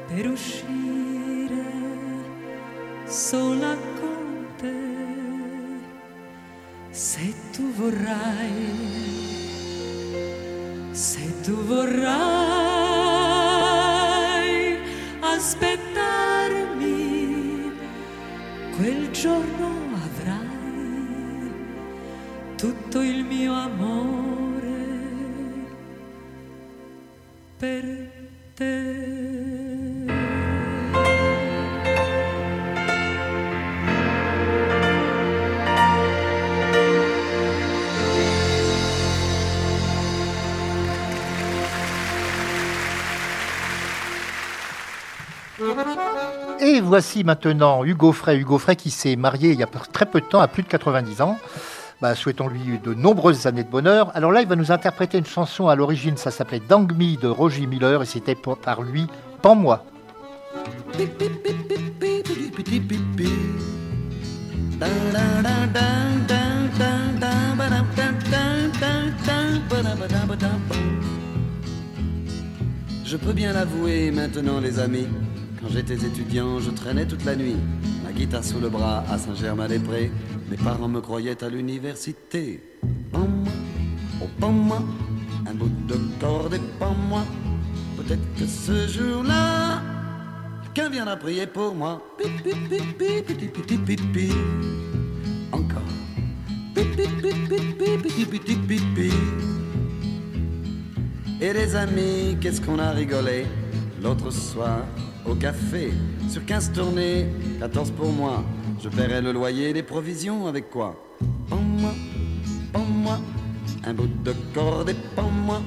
per 0.09 0.27
uscire 0.27 1.63
sola 3.05 3.75
con 3.99 4.47
te. 4.57 4.73
Se 6.89 7.33
tu 7.51 7.71
vorrai, 7.73 8.51
se 10.91 11.41
tu 11.43 11.53
vorrai 11.63 12.09
aspettarmi 15.21 16.91
quel 18.75 19.11
giorno 19.11 19.78
voici 46.99 47.23
maintenant 47.23 47.85
Hugo 47.85 48.11
Frey. 48.11 48.35
Hugo 48.35 48.57
Frey 48.57 48.75
qui 48.75 48.91
s'est 48.91 49.15
marié 49.15 49.51
il 49.51 49.57
y 49.57 49.63
a 49.63 49.67
très 49.67 50.05
peu 50.05 50.19
de 50.19 50.25
temps, 50.25 50.41
à 50.41 50.49
plus 50.49 50.63
de 50.63 50.67
90 50.67 51.21
ans. 51.21 51.37
Bah, 52.01 52.13
Souhaitons-lui 52.13 52.77
de 52.83 52.93
nombreuses 52.93 53.47
années 53.47 53.63
de 53.63 53.69
bonheur. 53.69 54.11
Alors 54.15 54.33
là, 54.33 54.41
il 54.41 54.49
va 54.49 54.57
nous 54.57 54.73
interpréter 54.73 55.17
une 55.17 55.25
chanson 55.25 55.69
à 55.69 55.75
l'origine, 55.77 56.17
ça 56.17 56.29
s'appelait 56.29 56.59
Dangmi 56.59 57.15
de 57.15 57.29
Roger 57.29 57.67
Miller 57.67 58.01
et 58.01 58.05
c'était 58.05 58.35
par 58.35 58.81
lui 58.81 59.07
Pends-moi. 59.41 59.85
Je 73.05 73.15
peux 73.15 73.31
bien 73.31 73.53
l'avouer 73.53 74.11
maintenant, 74.11 74.59
les 74.59 74.79
amis 74.79 75.07
quand 75.59 75.67
j'étais 75.69 76.05
étudiant 76.05 76.59
je 76.59 76.71
traînais 76.71 77.05
toute 77.05 77.25
la 77.25 77.35
nuit, 77.35 77.57
ma 78.03 78.11
guitare 78.11 78.43
sous 78.43 78.59
le 78.59 78.69
bras 78.69 79.03
à 79.09 79.17
Saint-Germain-des-Prés, 79.17 80.11
mes 80.49 80.57
parents 80.57 80.87
me 80.87 81.01
croyaient 81.01 81.43
à 81.43 81.49
l'université. 81.49 82.63
Pam-moi, 83.11 83.53
oh 84.21 84.27
pam-moi, 84.39 84.81
un 85.45 85.53
bout 85.53 85.71
de 85.87 85.95
corde 86.19 86.53
et 86.53 86.61
pam-moi, 86.79 87.23
peut-être 87.97 88.33
que 88.35 88.45
ce 88.45 88.87
jour-là, 88.87 89.81
quelqu'un 90.73 90.89
viendra 90.89 91.17
prier 91.17 91.47
pour 91.47 91.75
moi. 91.75 92.01
Pi, 92.17 92.29
pi, 92.43 92.51
pi, 92.69 92.77
pi, 92.97 93.21
pi, 93.21 93.33
pi, 93.33 93.61
pi, 93.61 93.77
pi, 93.77 93.95
pi. 94.13 94.29
Encore. 95.51 95.81
Pi, 96.73 96.83
pi, 96.83 97.03
pi, 97.21 97.33
pi, 97.49 97.57
pi, 97.77 97.97
pi, 97.97 98.25
pi, 98.25 98.39
pi, 98.39 98.55
pi, 98.55 98.79
pi. 98.95 99.11
Et 101.41 101.53
les 101.53 101.75
amis, 101.75 102.37
qu'est-ce 102.41 102.61
qu'on 102.61 102.79
a 102.79 102.91
rigolé 102.91 103.45
l'autre 104.01 104.31
soir 104.31 104.83
au 105.25 105.35
café 105.35 105.91
sur 106.27 106.45
15 106.45 106.71
tournées, 106.73 107.27
14 107.59 107.91
pour 107.91 108.11
moi. 108.11 108.43
Je 108.81 108.89
paierai 108.89 109.21
le 109.21 109.31
loyer, 109.31 109.73
les 109.73 109.83
provisions 109.83 110.47
avec 110.47 110.69
quoi 110.69 110.95
Pends-moi, 111.49 111.91
pends-moi, 112.71 113.19
un 113.85 113.93
bout 113.93 114.09
de 114.23 114.33
corde 114.53 114.89
et 114.89 114.95
pends-moi. 115.15 115.61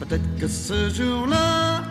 Peut-être 0.00 0.36
que 0.38 0.46
ce 0.46 0.90
jour-là, 0.90 1.82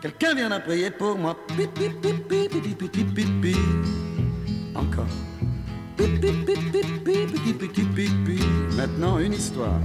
quelqu'un 0.00 0.34
viendra 0.34 0.60
prier 0.60 0.90
pour 0.90 1.18
moi. 1.18 1.36
Pi, 1.48 1.66
pi, 1.66 1.88
pi, 2.00 2.12
pi, 2.28 2.48
pi, 2.48 2.60
pi, 2.60 2.88
pi, 2.88 3.04
pi, 3.04 3.24
pi. 3.42 3.56
Encore. 4.74 5.06
Pi, 5.96 6.04
pi, 6.20 6.32
pi, 6.46 6.54
pi, 6.54 6.80
pi, 7.04 7.26
pi, 7.26 7.52
pi, 7.52 7.68
pi, 7.68 7.82
pi, 7.82 8.08
pi. 8.24 8.40
Maintenant, 8.76 9.18
une 9.18 9.34
histoire. 9.34 9.80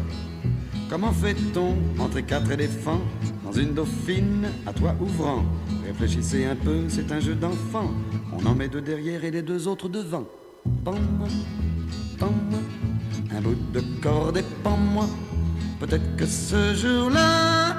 Comment 0.90 1.12
fait-on 1.12 1.76
entre 2.00 2.20
quatre 2.22 2.52
éléphants 2.52 3.02
dans 3.50 3.60
une 3.60 3.74
dauphine 3.74 4.48
à 4.68 4.74
toi 4.74 4.96
ouvrant. 5.00 5.44
Réfléchissez 5.84 6.46
un 6.46 6.56
peu, 6.56 6.88
c'est 6.88 7.12
un 7.12 7.20
jeu 7.20 7.34
d'enfant. 7.34 7.90
On 8.32 8.46
en 8.46 8.54
met 8.54 8.68
deux 8.68 8.82
derrière 8.82 9.24
et 9.24 9.32
les 9.32 9.42
deux 9.42 9.68
autres 9.68 9.90
devant. 9.90 10.26
Pam, 10.86 10.96
pam, 12.20 12.34
un 13.36 13.42
bout 13.42 13.58
de 13.74 13.82
corde 14.02 14.38
et 14.38 14.44
pam-moi. 14.64 15.08
Peut-être 15.80 16.16
que 16.16 16.28
ce 16.28 16.76
jour-là, 16.76 17.76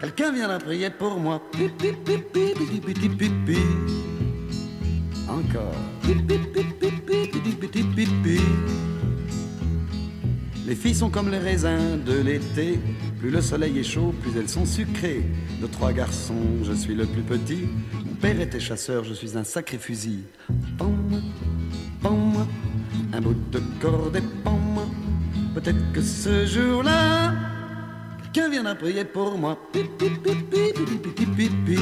quelqu'un 0.00 0.32
viendra 0.32 0.58
prier 0.58 0.90
pour 0.90 1.18
moi. 1.18 1.40
Encore. 5.28 5.76
Les 10.70 10.76
filles 10.76 10.94
sont 10.94 11.10
comme 11.10 11.32
les 11.32 11.38
raisins 11.38 11.98
de 12.06 12.20
l'été. 12.20 12.78
Plus 13.18 13.30
le 13.30 13.40
soleil 13.40 13.76
est 13.80 13.82
chaud, 13.82 14.14
plus 14.22 14.38
elles 14.38 14.48
sont 14.48 14.64
sucrées. 14.64 15.24
De 15.60 15.66
trois 15.66 15.92
garçons, 15.92 16.62
je 16.62 16.72
suis 16.72 16.94
le 16.94 17.06
plus 17.06 17.22
petit. 17.22 17.66
Mon 18.06 18.14
père 18.14 18.40
était 18.40 18.60
chasseur, 18.60 19.02
je 19.02 19.12
suis 19.12 19.36
un 19.36 19.42
sacré 19.42 19.78
fusil. 19.78 20.20
Pends-moi, 20.78 22.46
un 23.12 23.20
bout 23.20 23.34
de 23.50 23.60
corde 23.80 24.14
et. 24.14 24.22
Peut-être 25.54 25.92
que 25.92 26.00
ce 26.00 26.46
jour-là, 26.46 27.34
quelqu'un 28.32 28.48
viendra 28.48 28.76
prier 28.76 29.04
pour 29.04 29.36
moi. 29.36 29.58
Pi, 29.72 29.80
pi, 29.98 30.08
pi, 30.22 30.34
pi, 30.52 30.72
pi, 30.72 31.26
pi, 31.26 31.50
pi, 31.66 31.78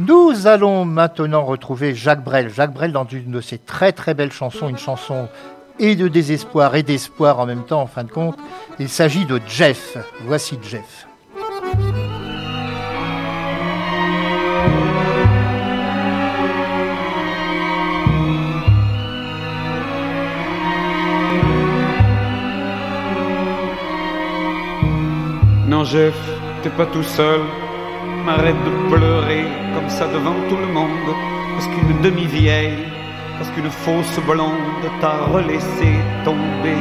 Nous 0.00 0.46
allons 0.46 0.84
maintenant 0.84 1.44
retrouver 1.44 1.92
Jacques 1.92 2.22
Brel. 2.22 2.50
Jacques 2.50 2.72
Brel 2.72 2.92
dans 2.92 3.04
une 3.04 3.32
de 3.32 3.40
ses 3.40 3.58
très 3.58 3.90
très 3.90 4.14
belles 4.14 4.30
chansons, 4.30 4.68
une 4.68 4.78
chanson 4.78 5.28
et 5.80 5.96
de 5.96 6.06
désespoir 6.06 6.76
et 6.76 6.84
d'espoir 6.84 7.40
en 7.40 7.46
même 7.46 7.64
temps 7.64 7.82
en 7.82 7.88
fin 7.88 8.04
de 8.04 8.10
compte. 8.12 8.38
Il 8.78 8.88
s'agit 8.88 9.26
de 9.26 9.40
Jeff. 9.48 9.96
Voici 10.24 10.56
Jeff. 10.62 11.08
Non, 25.66 25.82
Jeff, 25.82 26.14
t'es 26.62 26.70
pas 26.70 26.86
tout 26.86 27.02
seul. 27.02 27.40
M'arrête 28.28 28.62
de 28.62 28.94
pleurer 28.94 29.46
comme 29.74 29.88
ça 29.88 30.06
devant 30.06 30.34
tout 30.50 30.56
le 30.58 30.66
monde. 30.66 31.08
Parce 31.54 31.66
qu'une 31.68 31.98
demi-vieille, 32.02 32.76
parce 33.38 33.48
qu'une 33.52 33.70
fausse 33.70 34.20
blonde 34.26 34.84
t'a 35.00 35.24
relaissé 35.32 35.88
tomber. 36.26 36.76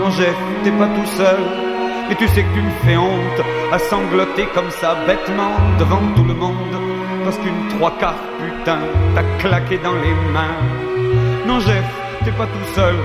Non, 0.00 0.10
Jeff, 0.10 0.34
t'es 0.64 0.72
pas 0.72 0.88
tout 0.88 1.06
seul. 1.16 1.38
Et 2.10 2.16
tu 2.16 2.26
sais 2.26 2.42
que 2.42 2.54
tu 2.54 2.60
me 2.60 2.70
fais 2.84 2.96
honte 2.96 3.40
à 3.70 3.78
sangloter 3.78 4.46
comme 4.52 4.70
ça 4.70 4.96
bêtement 5.06 5.54
devant 5.78 6.02
tout 6.16 6.24
le 6.24 6.34
monde. 6.34 6.74
Parce 7.22 7.38
qu'une 7.38 7.68
trois 7.78 7.92
quarts 8.00 8.24
putain 8.40 8.80
t'a 9.14 9.22
claqué 9.38 9.78
dans 9.78 9.94
les 9.94 10.14
mains. 10.34 10.58
Non, 11.46 11.60
Jeff, 11.60 11.88
t'es 12.24 12.32
pas 12.32 12.46
tout 12.46 12.74
seul. 12.74 12.96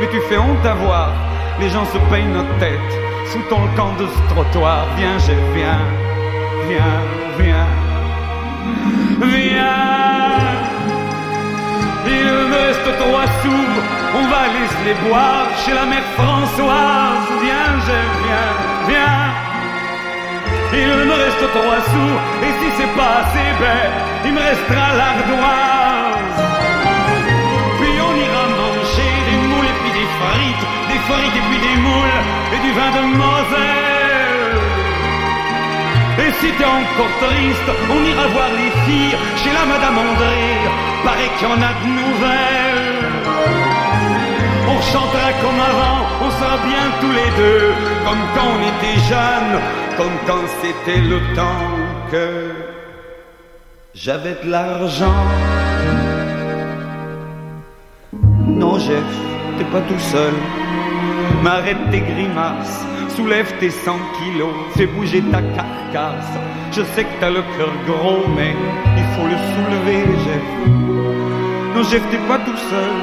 Mais 0.00 0.08
tu 0.08 0.18
fais 0.22 0.38
honte 0.38 0.66
à 0.66 0.74
voir. 0.74 1.12
Les 1.60 1.70
gens 1.70 1.84
se 1.84 1.98
payent 2.10 2.32
notre 2.34 2.58
tête 2.58 2.90
sous 3.26 3.42
ton 3.48 3.60
camp 3.76 3.92
de 4.00 4.08
ce 4.08 4.34
trottoir. 4.34 4.86
Viens, 4.96 5.18
Jeff, 5.20 5.38
viens. 5.54 6.07
Viens, 6.68 7.00
viens. 7.38 7.66
Viens. 9.20 9.88
Il 12.06 12.28
reste 12.52 12.88
trois 13.00 13.26
sous, 13.42 13.68
on 14.18 14.24
va 14.32 14.42
se 14.72 14.80
les 14.84 14.96
boire 15.08 15.48
chez 15.64 15.72
la 15.72 15.86
mère 15.86 16.08
Françoise. 16.18 17.26
Viens, 17.42 17.72
Jeff, 17.86 18.10
viens, 18.26 18.52
viens. 18.90 19.24
Il 20.80 21.08
me 21.08 21.14
reste 21.24 21.44
trois 21.56 21.80
sous, 21.90 22.14
et 22.46 22.52
si 22.58 22.68
c'est 22.76 22.92
pas 22.98 23.12
assez 23.22 23.48
bête, 23.60 23.94
il 24.26 24.32
me 24.32 24.40
restera 24.40 24.86
l'ardoise. 25.00 26.38
Puis 27.80 27.96
on 28.08 28.14
ira 28.26 28.44
manger 28.60 29.14
des 29.28 29.38
moules 29.48 29.68
et 29.72 29.76
puis 29.80 29.92
des 30.00 30.08
frites, 30.18 30.64
des 30.90 31.00
frites 31.08 31.36
et 31.40 31.44
puis 31.48 31.60
des 31.66 31.76
moules, 31.86 32.20
et 32.54 32.58
du 32.64 32.70
vin 32.78 32.90
de 32.96 33.02
Moselle. 33.16 33.77
Si 36.40 36.52
t'es 36.52 36.64
encore 36.64 37.14
triste, 37.20 37.70
on 37.90 38.04
ira 38.04 38.26
voir 38.28 38.50
les 38.60 38.70
filles 38.84 39.16
chez 39.36 39.52
la 39.52 39.64
Madame 39.66 39.98
André. 39.98 40.38
Paraît 41.04 41.30
qu'il 41.36 41.48
y 41.48 41.52
en 41.52 41.62
a 41.70 41.72
de 41.80 41.88
nouvelles. 42.00 42.88
On 44.68 44.80
chantera 44.92 45.32
comme 45.42 45.60
avant, 45.70 46.00
on 46.26 46.30
sera 46.30 46.56
bien 46.70 46.84
tous 47.00 47.12
les 47.20 47.30
deux, 47.42 47.72
comme 48.04 48.22
quand 48.34 48.48
on 48.54 48.60
était 48.72 48.98
jeunes, 49.12 49.60
comme 49.96 50.16
quand 50.26 50.44
c'était 50.60 51.00
le 51.00 51.18
temps 51.34 51.66
que 52.12 52.52
j'avais 53.94 54.36
de 54.44 54.50
l'argent. 54.50 55.24
Non, 58.46 58.78
Jeff, 58.78 59.10
t'es 59.56 59.64
pas 59.64 59.80
tout 59.80 59.98
seul. 59.98 60.34
M'arrête 61.42 61.90
tes 61.90 62.00
grimaces, 62.00 62.84
soulève 63.18 63.52
tes 63.58 63.70
100 63.70 63.98
kilos, 64.16 64.54
fais 64.76 64.86
bouger 64.86 65.20
ta 65.32 65.42
carcasse. 65.42 66.34
Je 66.70 66.82
sais 66.92 67.02
que 67.02 67.14
t'as 67.18 67.30
le 67.30 67.42
cœur 67.56 67.72
gros, 67.88 68.24
mais 68.36 68.54
il 68.96 69.06
faut 69.14 69.26
le 69.26 69.38
soulever, 69.50 70.00
Jeff. 70.24 70.46
Non, 71.74 71.82
Jeff, 71.82 72.02
t'es 72.12 72.22
pas 72.28 72.38
tout 72.38 72.60
seul. 72.70 72.94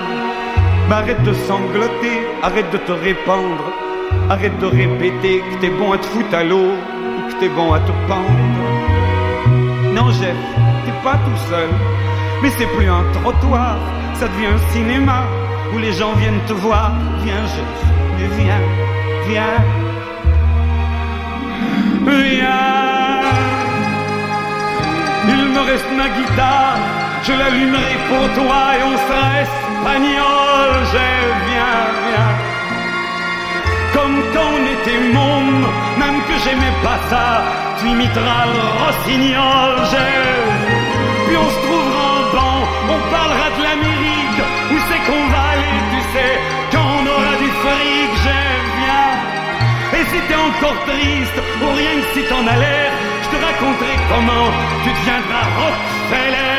M'arrête 0.88 1.21
de 1.23 1.34
sangloter, 1.34 2.17
arrête 2.41 2.71
de 2.71 2.78
te 2.78 2.93
répandre, 2.93 3.65
arrête 4.30 4.58
de 4.60 4.67
répéter 4.67 5.41
que 5.41 5.56
t'es 5.60 5.69
bon 5.69 5.91
à 5.91 5.97
te 5.97 6.06
foutre 6.06 6.34
à 6.34 6.45
l'eau 6.45 6.71
ou 7.17 7.21
que 7.30 7.36
t'es 7.41 7.49
bon 7.49 7.73
à 7.73 7.80
te 7.80 7.91
pendre. 8.08 8.56
Non, 9.95 10.12
Jeff, 10.12 10.41
t'es 10.86 10.97
pas 11.04 11.17
tout 11.25 11.39
seul, 11.49 11.69
mais 12.41 12.51
c'est 12.58 12.69
plus 12.78 12.88
un 12.88 13.04
trottoir, 13.19 13.75
ça 14.13 14.30
devient 14.30 14.54
un 14.58 14.71
cinéma 14.71 15.23
où 15.73 15.78
les 15.78 15.91
gens 15.91 16.13
viennent 16.13 16.45
te 16.47 16.54
voir. 16.54 16.93
Viens, 17.25 17.45
Jeff, 17.54 17.75
mais 18.17 18.43
viens, 18.43 18.62
viens, 19.28 19.84
viens. 22.05 23.21
Il 25.27 25.45
me 25.55 25.61
reste 25.71 25.91
ma 25.97 26.07
guitare, 26.17 26.77
je 27.23 27.33
l'allumerai 27.33 27.95
pour 28.09 28.25
toi 28.39 28.61
et 28.77 28.83
on 28.91 28.97
sera 29.05 29.27
espagnol. 29.45 30.69
Jeff, 30.91 31.29
viens, 31.49 31.83
viens. 32.07 32.33
Comme 33.93 34.17
quand 34.33 34.51
on 34.57 34.63
était 34.75 35.01
môme, 35.13 35.65
même 35.97 36.19
que 36.27 36.35
j'aimais 36.43 36.75
pas 36.83 36.99
ça, 37.09 37.43
tu 37.79 37.87
imiteras 37.87 38.45
le 38.55 38.63
rossignol, 38.81 39.71
Jeff. 39.91 40.45
Puis 41.27 41.37
on 41.37 41.49
se 41.49 41.59
trouvera 41.65 42.03
en 42.17 42.23
banc, 42.35 42.59
on 42.95 42.99
parlera 43.15 43.47
de 43.57 43.61
l'Amérique, 43.63 44.41
où 44.71 44.75
c'est 44.87 45.01
qu'on 45.07 45.25
va 45.33 45.41
aller, 45.53 45.77
tu 45.91 46.01
sais, 46.13 46.33
quand 50.30 50.75
triste, 50.88 51.38
ou 51.62 51.67
rien 51.75 51.95
que 52.01 52.08
si 52.13 52.23
t'en 52.30 52.45
as 52.47 52.58
l'air, 52.58 52.91
je 53.23 53.30
te 53.30 53.38
raconterai 53.43 53.95
comment 54.12 54.47
tu 54.84 54.89
deviendras 54.97 55.45
Rockefeller. 55.60 56.56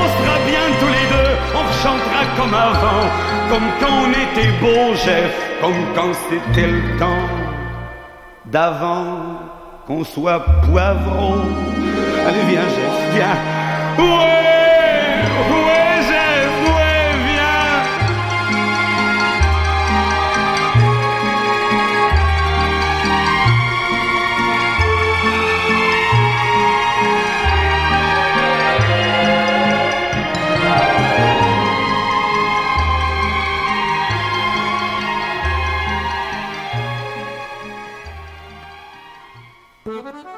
On 0.00 0.06
sera 0.16 0.36
bien 0.50 0.64
tous 0.80 0.92
les 0.98 1.06
deux, 1.14 1.32
on 1.60 1.66
chantera 1.82 2.22
comme 2.36 2.54
avant, 2.54 3.04
comme 3.50 3.68
quand 3.80 3.96
on 4.04 4.10
était 4.10 4.52
beau, 4.60 4.94
Jeff, 5.04 5.32
comme 5.60 5.80
quand 5.94 6.12
c'était 6.28 6.68
le 6.68 6.98
temps 6.98 7.28
d'avant 8.46 9.40
qu'on 9.86 10.04
soit 10.04 10.44
poivron. 10.66 11.42
Allez, 12.26 12.44
viens, 12.48 12.68
Jeff, 12.76 13.14
viens. 13.14 14.31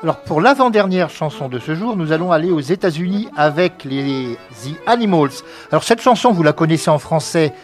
Alors 0.05 0.19
pour 0.19 0.43
l'avant-dernière 0.43 1.09
chanson 1.09 1.49
de 1.49 1.59
ce 1.59 1.75
jour, 1.75 1.97
nous 1.97 2.13
allons 2.13 2.31
aller 2.31 2.51
aux 2.51 2.61
États-Unis 2.61 3.31
avec 3.39 3.85
les 3.85 4.37
The 4.63 4.77
Animals. 4.87 5.31
Alors 5.71 5.83
cette 5.83 6.03
chanson, 6.03 6.31
vous 6.31 6.43
la 6.43 6.53
connaissez 6.53 6.91
en 6.91 6.99
français 6.99 7.55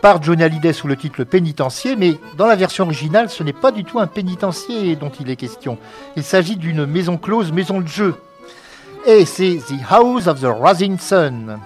par 0.00 0.22
Johnny 0.22 0.42
Hallyday 0.42 0.72
sous 0.72 0.88
le 0.88 0.96
titre 0.96 1.22
Pénitencier, 1.24 1.94
mais 1.96 2.14
dans 2.38 2.46
la 2.46 2.56
version 2.56 2.84
originale, 2.84 3.28
ce 3.28 3.42
n'est 3.42 3.52
pas 3.52 3.72
du 3.72 3.84
tout 3.84 3.98
un 3.98 4.06
pénitencier 4.06 4.96
dont 4.96 5.12
il 5.20 5.28
est 5.28 5.36
question. 5.36 5.76
Il 6.16 6.22
s'agit 6.22 6.56
d'une 6.56 6.86
maison 6.86 7.18
close, 7.18 7.52
maison 7.52 7.82
de 7.82 7.88
jeu. 7.88 8.14
Et 9.04 9.26
c'est 9.26 9.58
The 9.58 9.74
House 9.90 10.28
of 10.28 10.40
the 10.40 10.48
Rising 10.48 10.98
Sun. 10.98 11.58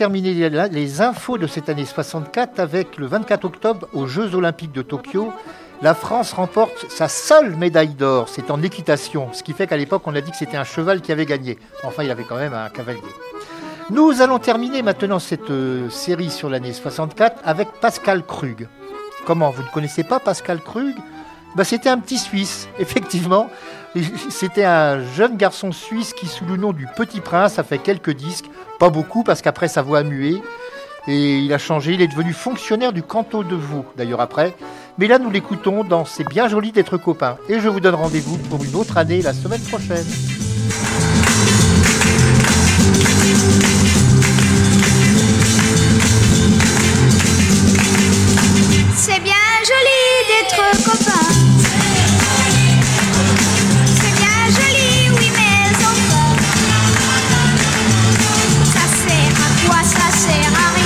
Terminer 0.00 0.48
les, 0.48 1.02
infos 1.02 1.36
de 1.36 1.46
cette 1.46 1.68
année 1.68 1.84
64 1.84 2.58
avec 2.58 2.96
le 2.96 3.04
24 3.04 3.44
octobre 3.44 3.86
aux 3.92 4.06
Jeux 4.06 4.34
Olympiques 4.34 4.72
de 4.72 4.80
Tokyo. 4.80 5.30
La 5.82 5.92
France 5.92 6.32
remporte 6.32 6.86
sa 6.88 7.06
seule 7.06 7.54
médaille 7.56 7.92
d'or. 7.92 8.30
C'est 8.30 8.50
en 8.50 8.62
équitation, 8.62 9.28
ce 9.34 9.42
qui 9.42 9.52
fait 9.52 9.66
qu'à 9.66 9.76
l'époque 9.76 10.00
on 10.06 10.14
a 10.14 10.22
dit 10.22 10.30
que 10.30 10.38
c'était 10.38 10.56
un 10.56 10.64
cheval 10.64 11.02
qui 11.02 11.12
avait 11.12 11.26
gagné. 11.26 11.58
Enfin, 11.84 12.02
il 12.02 12.10
avait 12.10 12.24
quand 12.24 12.38
même 12.38 12.54
un 12.54 12.70
cavalier. 12.70 13.02
Nous 13.90 14.22
allons 14.22 14.38
terminer 14.38 14.80
maintenant 14.80 15.18
cette 15.18 15.50
euh, 15.50 15.90
série 15.90 16.30
sur 16.30 16.48
l'année 16.48 16.72
64 16.72 17.42
avec 17.44 17.68
Pascal 17.82 18.24
Krug. 18.24 18.68
Comment 19.26 19.50
Vous 19.50 19.62
ne 19.62 19.68
connaissez 19.68 20.02
pas 20.02 20.18
Pascal 20.18 20.62
Krug? 20.62 20.94
Bah, 21.56 21.64
C'était 21.64 21.88
un 21.88 21.98
petit 21.98 22.18
Suisse, 22.18 22.68
effectivement. 22.78 23.48
C'était 24.28 24.64
un 24.64 25.04
jeune 25.14 25.36
garçon 25.36 25.72
suisse 25.72 26.12
qui, 26.12 26.26
sous 26.26 26.44
le 26.44 26.56
nom 26.56 26.72
du 26.72 26.86
Petit 26.96 27.20
Prince, 27.20 27.58
a 27.58 27.64
fait 27.64 27.78
quelques 27.78 28.14
disques. 28.14 28.46
Pas 28.78 28.88
beaucoup, 28.88 29.24
parce 29.24 29.42
qu'après, 29.42 29.66
sa 29.66 29.82
voix 29.82 29.98
a 29.98 30.02
mué. 30.04 30.40
Et 31.08 31.38
il 31.38 31.52
a 31.52 31.58
changé. 31.58 31.94
Il 31.94 32.02
est 32.02 32.08
devenu 32.08 32.32
fonctionnaire 32.32 32.92
du 32.92 33.02
canton 33.02 33.42
de 33.42 33.56
Vaud, 33.56 33.84
d'ailleurs, 33.96 34.20
après. 34.20 34.54
Mais 34.98 35.08
là, 35.08 35.18
nous 35.18 35.30
l'écoutons 35.30 35.82
dans 35.82 36.04
C'est 36.04 36.28
bien 36.28 36.46
joli 36.46 36.70
d'être 36.70 36.98
copain. 36.98 37.36
Et 37.48 37.58
je 37.58 37.68
vous 37.68 37.80
donne 37.80 37.96
rendez-vous 37.96 38.36
pour 38.36 38.62
une 38.62 38.76
autre 38.76 38.96
année 38.96 39.22
la 39.22 39.32
semaine 39.32 39.62
prochaine. 39.62 40.06
Joli 49.70 50.02
d'être 50.28 50.64
copain. 50.84 51.26
C'est 53.86 54.14
bien 54.18 54.38
joli, 54.48 55.10
oui, 55.16 55.28
mais 55.36 55.58
enfin. 55.92 56.28
Ça 58.64 58.84
sert 59.02 59.36
à 59.36 59.48
quoi, 59.64 59.80
ça 59.84 60.06
sert 60.18 60.52
à 60.54 60.74
rien. 60.74 60.79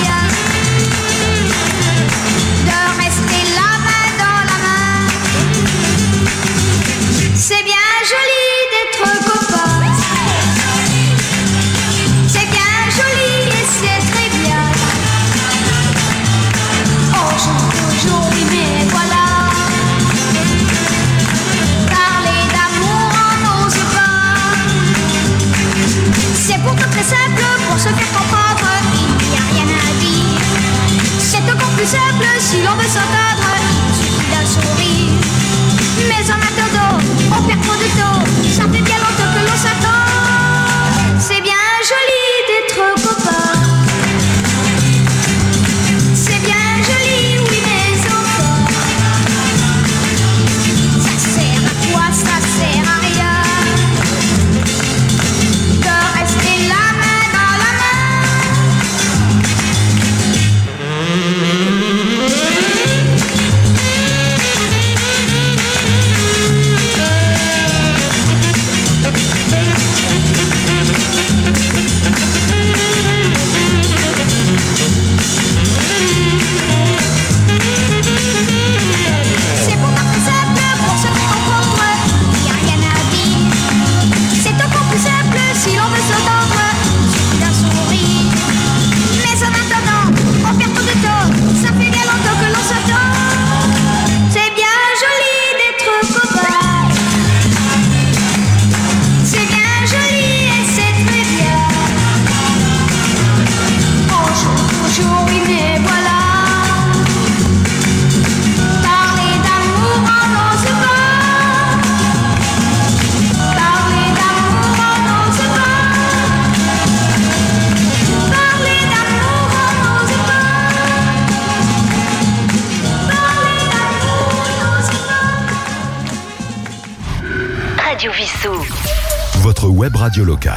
Radio 130.15 130.23
locale. 130.23 130.54